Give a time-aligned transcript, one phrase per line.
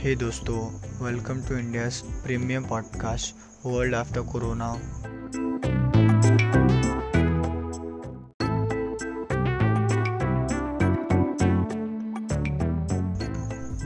[0.00, 0.60] हे दोस्तों
[1.06, 3.34] welcome to India's premium podcast
[3.66, 4.80] world after corona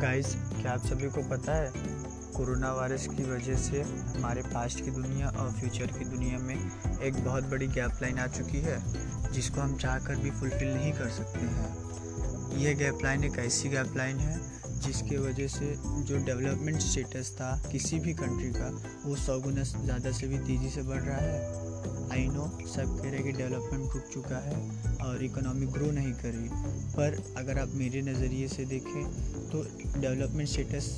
[0.01, 1.73] guys क्या आप सभी को पता है
[2.37, 6.71] कोरोना वायरस की वजह से हमारे पास्ट की दुनिया और फ्यूचर की दुनिया में
[7.01, 8.83] एक बहुत बड़ी गैप लाइन आ चुकी है,
[9.33, 11.95] जिसको हम चाह कर भी फुलफ़िल नहीं कर सकते हैं।
[12.57, 15.75] यह गैप लाइन एक ऐसी गैप लाइन है जिसके वजह से
[16.05, 18.71] जो डेवलपमेंट स्टेटस था किसी भी कंट्री का,
[19.05, 21.63] वो सौ गुना ज़्यादा से भी तेज़ी से बढ़ रहा है।
[22.13, 24.57] आई नो सब कह रहे हैं कि डेवलपमेंट रुक चुका है
[25.07, 26.49] और इकोनॉमी ग्रो नहीं कर रही।
[26.97, 29.05] पर अगर आप मेरे नज़रिए से देखें
[29.51, 29.63] तो
[30.01, 30.91] डेवलपमेंट स्टेटस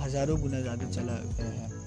[0.00, 1.79] हज़ारों गुना ज़्यादा चला गया है।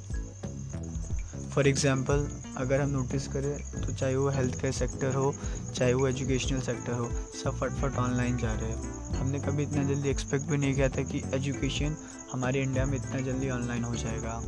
[1.54, 5.34] फॉर एग्ज़ाम्पल अगर हम नोटिस करें तो चाहे वो हेल्थ केयर सेक्टर हो,
[5.76, 7.10] चाहे वो एजुकेशनल सेक्टर हो,
[7.44, 11.04] सब फटफट ऑनलाइन जा रहे हैं। हमने कभी इतना जल्दी एक्सपेक्ट भी नहीं किया था
[11.04, 11.96] कि एजुकेशन
[12.32, 14.42] हमारे इंडिया में इतना जल्दी ऑनलाइन हो जाएगा।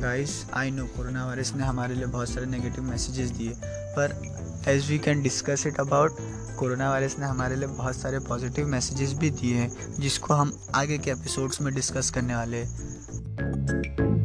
[0.00, 3.54] Guys I know corona virus ने हमारे लिए बहुत सारे नेगेटिव मैसेजेस दिए,
[3.96, 4.20] पर
[4.68, 6.16] as we can discuss it about
[6.58, 10.98] corona virus ने हमारे लिए बहुत सारे पॉजिटिव मैसेजेस भी दिए हैं, जिसको हम आगे
[10.98, 14.17] के एपिसोड्स में डिस्कस करने वाले हैं।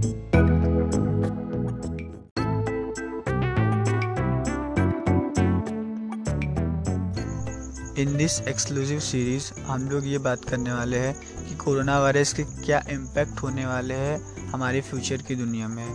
[7.97, 11.13] इन दिस एक्सक्लूसिव सीरीज़ हम लोग ये बात करने वाले हैं
[11.47, 15.85] कि कोरोना वायरस के क्या इम्पैक्ट होने वाले हैं हमारे फ्यूचर की दुनिया में।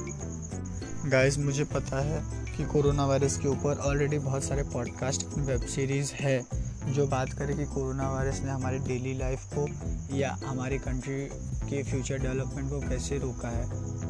[1.06, 2.22] गाइस मुझे पता है
[2.56, 6.46] कि कोरोना वायरस के ऊपर ऑलरेडी बहुत सारे पॉडकास्ट वेब सीरीज़ है
[6.88, 9.68] जो बात करें कि कोरोना वायरस ने हमारे डेली लाइफ को
[10.16, 11.20] या हमारी कंट्री
[11.70, 13.66] के फ्यूचर डेवलपमेंट को कैसे रोका है।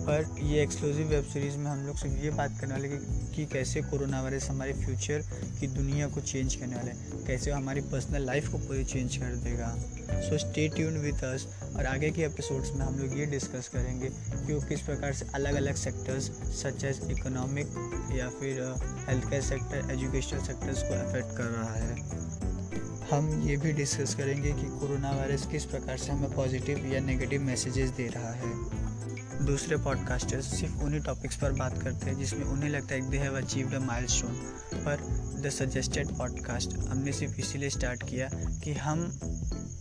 [0.08, 3.80] पर ये एक्सक्लूसिव वेब सीरीज़ में हम लोग सिर्फ़ ये बात करने वाले कि, कैसे
[3.80, 5.22] कोरोना वायरस हमारे फ्यूचर
[5.60, 9.36] की दुनिया को चेंज करने वाले हैं। कैसे हमारी पर्सनल लाइफ को पूरी चेंज कर
[9.36, 9.76] देगा।
[10.20, 11.46] So stay tune with us
[11.76, 14.08] और आगे के एपिसोड्स में हम लोग ये डिस्कस करेंगे
[14.46, 16.24] कि वो किस प्रकार से अलग अलग सेक्टर्स
[16.62, 17.66] सच एज इकोनॉमिक
[18.16, 18.74] या फिर
[19.08, 21.96] health care sector educational sectors को अफेक्ट कर रहा है।
[23.10, 27.42] हम ये भी डिस्कस करेंगे कि कोरोना वायरस किस प्रकार से हमें पॉजिटिव या नेगेटिव
[27.42, 28.87] मैसेजेस दे रहा है।
[29.38, 33.36] दूसरे पॉडकास्टर्स सिर्फ़ उन्हीं टॉपिक्स पर बात करते हैं जिसमें उन्हें लगता है they have
[33.36, 34.32] achieved a milestone
[34.74, 34.96] पर
[35.42, 39.00] द सजेस्टेड पॉडकास्ट हमने सिर्फ़ इसीलिए स्टार्ट किया कि हम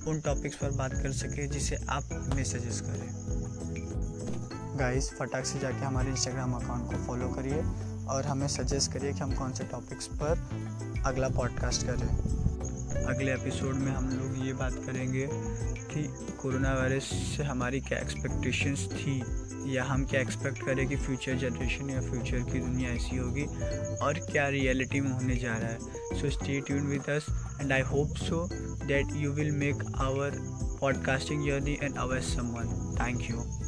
[0.08, 3.10] उन टॉपिक्स पर बात कर सकें जिसे आप हमें सजेस्ट करें।
[4.80, 7.62] गाइस फटाक से जाके हमारे इंस्टाग्राम अकाउंट को फॉलो करिए
[8.06, 10.50] और हमें सजेस्ट करिए कि हम कौन से टॉपिक्स पर
[11.06, 12.38] अगला पॉडकास्ट करें।
[13.06, 15.30] अगले एपिसोड में हम लोग ये बात करेंगे
[15.92, 16.04] कि
[16.42, 19.22] कोरोना वायरस से हमारी क्या एक्सपेक्टेशंस थी।
[19.68, 23.46] या हम क्या एक्सपेक्ट करें कि फ्यूचर जनरेशन या फ्यूचर की दुनिया ऐसी होगी
[23.98, 25.80] और क्या रियलिटी में होने जा रहा है?
[26.22, 27.26] So stay tune with us
[27.62, 28.50] and I hope so
[28.88, 30.38] that you will make our
[30.82, 33.67] podcasting journey and our someone thank you